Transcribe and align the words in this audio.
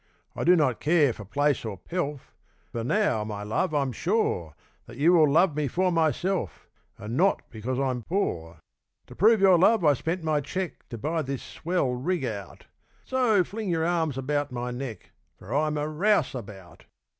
I 0.35 0.43
do 0.43 0.55
not 0.55 0.79
care 0.79 1.13
for 1.13 1.25
place 1.25 1.63
or 1.63 1.77
pelf, 1.77 2.33
For 2.71 2.83
now, 2.83 3.23
my 3.23 3.43
love, 3.43 3.71
I'm 3.71 3.91
sure 3.91 4.55
That 4.87 4.97
you 4.97 5.13
will 5.13 5.29
love 5.31 5.55
me 5.55 5.67
for 5.67 5.91
myself 5.91 6.67
And 6.97 7.15
not 7.15 7.43
because 7.51 7.79
I'm 7.79 8.01
poor. 8.01 8.57
'To 9.05 9.15
prove 9.15 9.41
your 9.41 9.59
love 9.59 9.85
I 9.85 9.93
spent 9.93 10.23
my 10.23 10.41
cheque 10.41 10.89
To 10.89 10.97
buy 10.97 11.21
this 11.21 11.43
swell 11.43 11.91
rig 11.91 12.25
out; 12.25 12.65
So 13.05 13.43
fling 13.43 13.69
your 13.69 13.85
arms 13.85 14.17
about 14.17 14.51
my 14.51 14.71
neck 14.71 15.11
For 15.37 15.53
I'm 15.53 15.77
a 15.77 15.87
rouseabout! 15.87 16.85